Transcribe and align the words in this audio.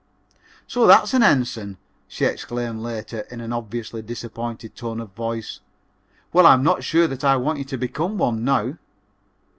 "So 0.65 0.87
that's 0.87 1.13
an 1.13 1.21
Ensign!" 1.21 1.77
she 2.07 2.25
exclaimed 2.25 2.79
later 2.79 3.19
in 3.29 3.39
an 3.39 3.53
obviously 3.53 4.01
disappointed 4.01 4.75
tone 4.75 4.99
of 4.99 5.11
voice; 5.13 5.59
"well, 6.33 6.47
I'm 6.47 6.63
not 6.63 6.77
so 6.77 6.81
sure 6.81 7.07
that 7.07 7.23
I 7.23 7.35
want 7.35 7.59
you 7.59 7.65
to 7.65 7.77
become 7.77 8.17
one 8.17 8.43
now." 8.43 8.79